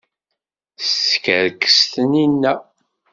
[0.77, 2.53] Teskerkes Taninna.